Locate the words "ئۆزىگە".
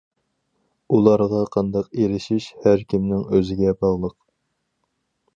3.35-3.75